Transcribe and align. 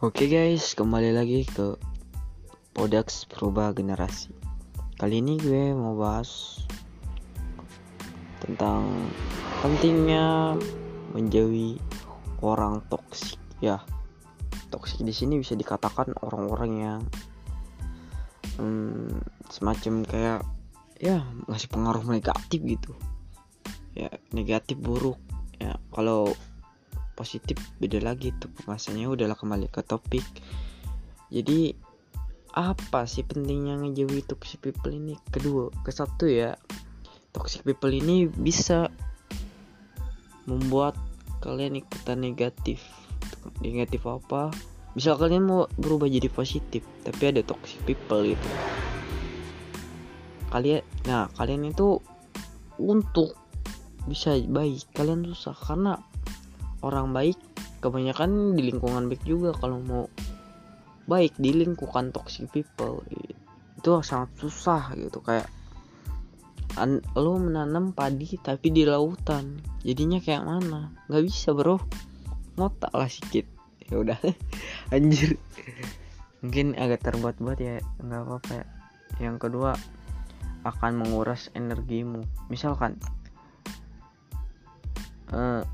Oke 0.00 0.32
guys, 0.32 0.72
kembali 0.72 1.12
lagi 1.12 1.44
ke 1.44 1.76
Podax 2.72 3.28
Perubahan 3.28 3.76
Generasi. 3.76 4.32
Kali 4.96 5.20
ini 5.20 5.36
gue 5.36 5.76
mau 5.76 5.92
bahas 5.92 6.56
tentang 8.40 8.88
pentingnya 9.60 10.56
menjauhi 11.12 11.76
orang 12.40 12.80
toksik. 12.88 13.36
Ya, 13.60 13.84
toksik 14.72 15.04
di 15.04 15.12
sini 15.12 15.36
bisa 15.36 15.52
dikatakan 15.52 16.16
orang-orang 16.24 16.72
yang 16.80 17.00
hmm, 18.56 19.20
semacam 19.52 20.00
kayak 20.08 20.40
ya 20.96 21.28
ngasih 21.44 21.68
pengaruh 21.68 22.08
negatif 22.08 22.64
gitu. 22.64 22.96
Ya 23.92 24.08
negatif 24.32 24.80
buruk. 24.80 25.20
Ya 25.60 25.76
kalau 25.92 26.32
positif 27.20 27.60
beda 27.76 28.00
lagi 28.00 28.32
tuh 28.40 28.48
pembahasannya. 28.48 29.04
Udahlah 29.12 29.36
kembali 29.36 29.68
ke 29.68 29.84
topik. 29.84 30.24
Jadi 31.28 31.76
apa 32.56 33.04
sih 33.04 33.22
pentingnya 33.28 33.76
ngejauhi 33.76 34.24
toxic 34.24 34.64
people 34.64 34.88
ini? 34.88 35.20
Kedua 35.28 35.68
ke 35.84 35.92
satu 35.92 36.24
ya 36.24 36.56
toxic 37.36 37.60
people 37.62 37.92
ini 37.92 38.24
bisa 38.24 38.88
membuat 40.48 40.96
kalian 41.44 41.84
ikutan 41.84 42.24
negatif. 42.24 42.80
Negatif 43.60 44.08
apa? 44.08 44.48
Bisa 44.96 45.14
kalian 45.14 45.44
mau 45.44 45.68
berubah 45.76 46.08
jadi 46.08 46.32
positif 46.32 46.82
tapi 47.04 47.36
ada 47.36 47.44
toxic 47.44 47.78
people 47.84 48.24
gitu. 48.24 48.48
Kalian 50.48 50.80
nah 51.04 51.28
kalian 51.36 51.68
itu 51.68 52.00
untuk 52.80 53.36
bisa 54.08 54.34
baik 54.40 54.90
kalian 54.96 55.22
susah. 55.28 55.54
Karena 55.54 56.00
orang 56.80 57.12
baik 57.12 57.36
kebanyakan 57.80 58.56
di 58.56 58.72
lingkungan 58.72 59.08
baik 59.08 59.24
juga 59.24 59.56
kalau 59.56 59.80
mau 59.80 60.04
baik 61.08 61.34
di 61.40 61.50
lingkungan 61.56 62.12
toxic 62.14 62.46
people. 62.52 63.02
Itu 63.80 64.00
sangat 64.04 64.30
susah 64.38 64.92
gitu 64.94 65.24
kayak 65.24 65.48
an 66.78 67.02
lo 67.18 67.34
menanam 67.40 67.90
padi 67.90 68.38
tapi 68.38 68.70
di 68.70 68.86
lautan. 68.86 69.58
Jadinya 69.82 70.22
kayak 70.22 70.46
mana? 70.46 70.94
Nggak 71.10 71.24
bisa 71.26 71.50
bro. 71.56 71.80
Ngotak 72.54 72.92
lah 72.94 73.08
sedikit 73.10 73.48
ya 73.90 73.98
udah 73.98 74.18
anjir. 74.94 75.34
Mungkin 76.40 76.78
agak 76.78 77.04
terbuat-buat 77.04 77.58
ya 77.58 77.82
nggak 78.00 78.22
apa-apa 78.22 78.50
ya. 78.54 78.66
Yang 79.18 79.36
kedua 79.48 79.74
akan 80.62 81.00
menguras 81.00 81.48
energimu. 81.56 82.22
Misalkan 82.52 83.00
uh, 85.34 85.64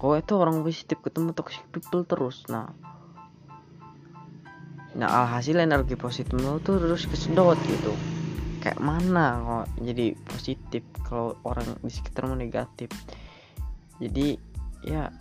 kalau 0.00 0.16
itu 0.16 0.32
orang 0.32 0.64
positif 0.64 0.96
ketemu 1.04 1.36
toxic 1.36 1.60
people 1.68 2.08
terus. 2.08 2.48
Nah. 2.48 2.72
Nah 4.96 5.08
alhasil 5.12 5.60
energi 5.60 5.92
positif 5.92 6.40
lo 6.40 6.56
tuh 6.56 6.80
terus 6.80 7.04
kesedot 7.04 7.60
gitu. 7.68 7.92
Kayak 8.64 8.80
mana 8.80 9.44
kok 9.44 9.66
jadi 9.84 10.16
positif 10.24 10.82
kalau 11.04 11.36
orang 11.44 11.68
di 11.84 11.92
sekitarmu 11.92 12.32
negatif? 12.32 12.88
Jadi 14.00 14.40
ya 14.88 15.12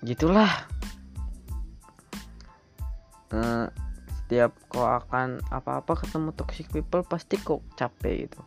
gitulah. 0.00 0.48
Uh, 3.30 3.68
setiap 4.10 4.56
kau 4.72 4.88
akan 4.88 5.44
apa-apa 5.52 6.02
ketemu 6.02 6.32
toxic 6.32 6.72
people 6.72 7.04
pasti 7.04 7.36
kok 7.36 7.60
capek 7.76 8.26
gitu. 8.26 8.40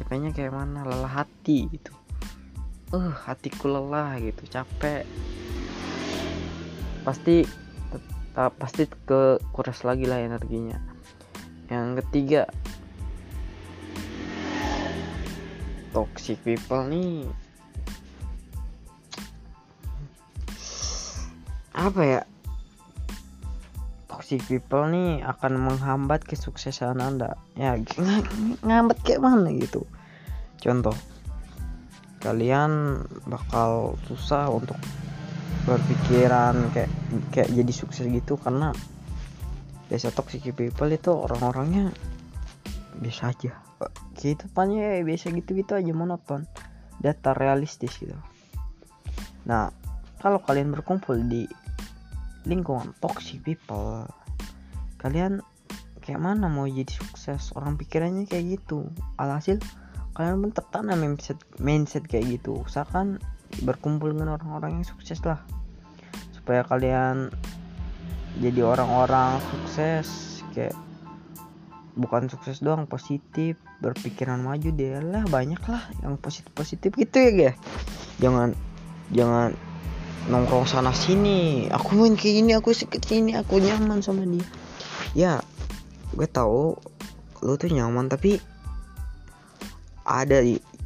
Capeknya 0.00 0.32
kayak 0.32 0.56
mana? 0.56 0.88
Lelah 0.88 1.20
hati 1.20 1.68
gitu 1.68 1.92
uh 2.94 3.10
hatiku 3.26 3.66
lelah 3.66 4.14
gitu 4.22 4.46
capek. 4.46 5.02
Pasti 7.02 7.42
tetap 7.90 8.52
pasti 8.60 8.86
ke 8.86 9.42
kuras 9.50 9.82
lagi 9.82 10.06
lah 10.06 10.22
energinya. 10.22 10.78
Yang 11.66 12.06
ketiga 12.06 12.42
toxic 15.90 16.38
people 16.46 16.86
nih. 16.86 17.26
Apa 21.74 22.02
ya? 22.06 22.22
Toxic 24.06 24.46
people 24.46 24.86
nih 24.94 25.26
akan 25.26 25.58
menghambat 25.58 26.22
kesuksesan 26.22 27.02
anda. 27.02 27.34
Ya 27.58 27.74
ng 27.74 28.22
ngambat 28.66 29.02
kayak 29.02 29.26
mana 29.26 29.50
gitu? 29.58 29.82
Contoh 30.62 31.15
kalian 32.26 32.98
bakal 33.30 33.94
susah 34.10 34.50
untuk 34.50 34.74
berpikiran 35.62 36.74
kayak 36.74 36.90
kayak 37.30 37.50
jadi 37.54 37.72
sukses 37.74 38.10
gitu 38.10 38.34
karena 38.34 38.74
biasa 39.86 40.10
toxic 40.10 40.42
people 40.50 40.90
itu 40.90 41.14
orang-orangnya 41.14 41.94
biasa 42.98 43.30
aja. 43.30 43.52
Kehidupannya 44.18 44.98
ya 44.98 45.02
biasa 45.06 45.30
gitu-gitu 45.30 45.78
aja 45.78 45.92
monoton 45.94 46.50
data 46.98 47.30
realistis 47.38 47.94
gitu. 48.02 48.18
Nah 49.46 49.70
kalau 50.18 50.42
kalian 50.42 50.74
berkumpul 50.74 51.14
di 51.22 51.46
lingkungan 52.42 52.90
toxic 52.98 53.42
people 53.46 54.06
kalian 54.98 55.38
kayak 56.02 56.22
mana 56.22 56.50
mau 56.50 56.66
jadi 56.66 56.90
sukses? 56.90 57.54
Orang 57.54 57.78
pikirannya 57.78 58.26
kayak 58.26 58.58
gitu. 58.58 58.90
Alhasil 59.18 59.62
kalian 60.16 60.40
pun 60.40 60.50
tertanam 60.56 60.96
mindset 60.96 61.36
mindset 61.60 62.08
kayak 62.08 62.40
gitu. 62.40 62.64
Usahakan 62.64 63.20
berkumpul 63.62 64.16
dengan 64.16 64.40
orang-orang 64.40 64.80
yang 64.80 64.86
sukses 64.88 65.20
lah. 65.22 65.44
Supaya 66.32 66.64
kalian 66.64 67.28
jadi 68.40 68.64
orang-orang 68.64 69.40
sukses 69.52 70.40
kayak 70.56 70.72
bukan 71.96 72.28
sukses 72.28 72.60
doang 72.60 72.84
positif 72.88 73.60
berpikiran 73.84 74.40
maju 74.40 74.72
deh 74.72 75.04
lah. 75.04 75.28
Banyak 75.28 75.62
lah 75.68 75.84
yang 76.00 76.16
positif 76.16 76.48
positif 76.56 76.96
gitu 76.96 77.16
ya 77.20 77.30
guys. 77.36 77.56
Jangan 78.16 78.56
jangan 79.12 79.52
nongkrong 80.32 80.64
sana 80.64 80.96
sini. 80.96 81.68
Aku 81.68 81.92
main 81.92 82.16
kayak 82.16 82.34
gini 82.40 82.52
aku 82.56 82.72
sakit 82.72 83.04
sini 83.04 83.36
aku 83.36 83.60
nyaman 83.60 84.00
sama 84.00 84.24
dia. 84.24 84.48
Ya 85.12 85.32
gue 86.16 86.24
tahu 86.24 86.80
lu 87.44 87.54
tuh 87.60 87.68
nyaman 87.68 88.08
tapi 88.08 88.40
ada 90.06 90.38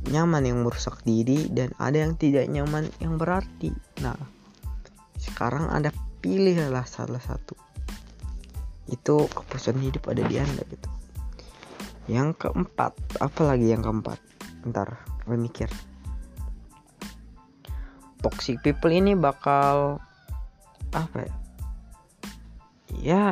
nyaman 0.09 0.49
yang 0.49 0.65
merusak 0.65 0.97
diri 1.05 1.53
dan 1.53 1.77
ada 1.77 2.01
yang 2.01 2.17
tidak 2.17 2.49
nyaman 2.49 2.89
yang 3.05 3.21
berarti. 3.21 3.69
Nah 4.01 4.17
sekarang 5.21 5.69
anda 5.69 5.93
pilihlah 6.25 6.89
salah 6.89 7.21
satu. 7.21 7.53
Itu 8.89 9.29
keputusan 9.29 9.77
hidup 9.85 10.09
ada 10.09 10.25
di 10.25 10.41
anda 10.41 10.65
gitu. 10.67 10.89
Yang 12.09 12.49
keempat 12.49 12.97
apalagi 13.21 13.71
yang 13.71 13.85
keempat? 13.85 14.17
Ntar 14.65 15.05
gue 15.29 15.37
mikir. 15.37 15.69
Toxic 18.25 18.61
people 18.65 18.93
ini 18.93 19.13
bakal 19.13 20.01
apa 20.97 21.19
ya? 21.25 21.35
Ya 23.01 23.25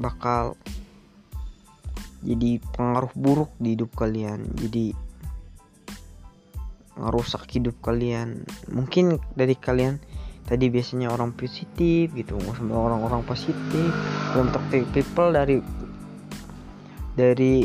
bakal 0.00 0.56
jadi 2.22 2.62
pengaruh 2.74 3.10
buruk 3.18 3.50
di 3.58 3.74
hidup 3.74 3.90
kalian 3.98 4.46
jadi 4.54 4.94
ngerusak 6.98 7.48
hidup 7.56 7.76
kalian. 7.80 8.44
Mungkin 8.68 9.16
dari 9.32 9.56
kalian 9.56 9.96
tadi 10.44 10.68
biasanya 10.68 11.08
orang 11.08 11.32
positif 11.32 12.12
gitu 12.12 12.36
sampai 12.52 12.76
orang-orang 12.76 13.24
positif. 13.24 13.88
Belum 14.36 14.52
people 14.92 15.30
dari 15.32 15.56
dari 17.16 17.64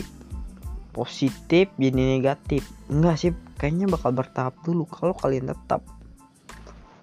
positif 0.95 1.71
jadi 1.75 2.17
negatif. 2.17 2.63
Enggak 2.87 3.15
sih 3.19 3.31
kayaknya 3.59 3.91
bakal 3.91 4.15
bertahap 4.15 4.55
dulu. 4.63 4.87
Kalau 4.87 5.13
kalian 5.15 5.51
tetap 5.51 5.83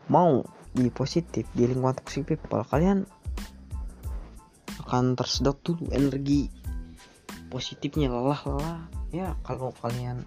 mau 0.09 0.45
di 0.75 0.91
positif 0.91 1.47
di 1.55 1.71
lingkungan 1.71 1.95
toxic 1.95 2.27
people 2.27 2.67
kalian 2.67 3.07
akan 4.85 5.15
tersedot 5.17 5.57
dulu 5.63 5.87
energi 5.95 6.51
positifnya 7.55 8.11
lelah-lelah 8.11 8.91
ya 9.15 9.39
kalau 9.47 9.71
kalian 9.79 10.27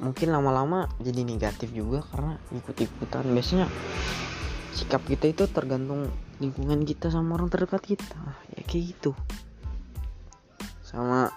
mungkin 0.00 0.32
lama-lama 0.32 0.88
jadi 0.96 1.28
negatif 1.28 1.76
juga 1.76 2.00
karena 2.08 2.40
ikut-ikutan. 2.56 3.28
Biasanya 3.28 3.68
sikap 4.72 5.04
kita 5.04 5.28
itu 5.28 5.44
tergantung 5.52 6.08
lingkungan 6.40 6.88
kita 6.88 7.12
sama 7.12 7.36
orang 7.36 7.52
terdekat 7.52 7.84
kita. 7.84 8.16
Ya 8.56 8.64
kayak 8.64 8.96
gitu. 8.96 9.12
Sama 10.80 11.28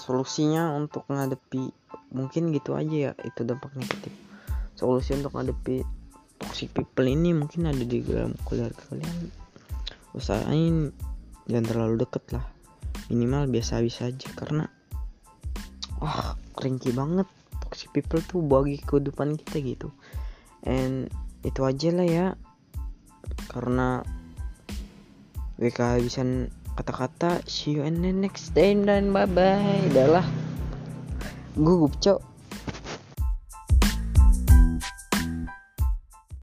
solusinya 0.00 0.72
untuk 0.72 1.04
menghadapi 1.12 1.76
mungkin 2.16 2.56
gitu 2.56 2.72
aja 2.72 3.12
ya 3.12 3.12
itu 3.20 3.44
dampak 3.44 3.76
negatif. 3.76 4.16
Solusi 4.80 5.12
untuk 5.12 5.36
menghadapi 5.36 5.84
toxic 6.40 6.72
people 6.72 7.04
ini 7.04 7.36
mungkin 7.36 7.68
ada 7.68 7.84
di 7.84 8.00
dalam 8.00 8.32
keluarga 8.48 8.80
kalian. 8.88 9.28
Usahain 10.16 10.96
jangan 11.44 11.66
terlalu 11.68 12.00
deket 12.00 12.24
lah 12.32 12.59
minimal 13.10 13.50
biasa-biasa 13.50 14.14
aja 14.14 14.28
karena 14.38 14.64
wah 15.98 16.38
ringkih 16.62 16.94
banget. 16.94 17.26
Toxic 17.66 17.90
people 17.90 18.22
tuh 18.22 18.40
bagi 18.40 18.78
kehidupan 18.78 19.34
kita 19.34 19.60
gitu. 19.60 19.88
And 20.62 21.10
itu 21.42 21.60
aja 21.66 21.90
lah 21.90 22.06
ya. 22.06 22.26
Karena 23.50 24.00
gue 25.60 25.68
kehabisan 25.68 26.48
kata-kata 26.78 27.44
see 27.44 27.76
you 27.76 27.84
in 27.84 28.00
the 28.00 28.08
next 28.08 28.56
time 28.56 28.88
dan 28.88 29.12
bye 29.12 29.28
bye 29.28 29.60
adalah 29.92 30.24
gugup 31.52 31.92
cok 32.00 32.29